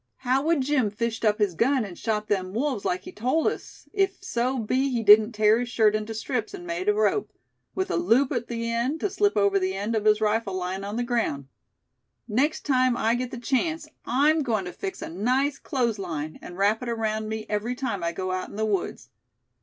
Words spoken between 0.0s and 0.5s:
How